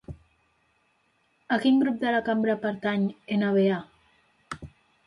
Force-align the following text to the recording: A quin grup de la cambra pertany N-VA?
A 1.57 1.59
quin 1.65 1.77
grup 1.83 2.01
de 2.05 2.15
la 2.17 2.23
cambra 2.31 2.59
pertany 2.65 3.07
N-VA? 3.39 3.81